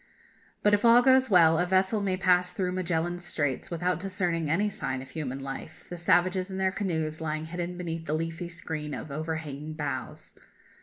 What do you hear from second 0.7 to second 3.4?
if all goes well, a vessel may pass through Magellan's